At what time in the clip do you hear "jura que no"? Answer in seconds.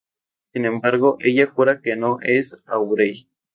1.45-2.17